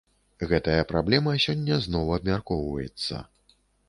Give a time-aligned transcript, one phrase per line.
[0.51, 3.21] Гэтая праблема сёння зноў абмяркоўваецца.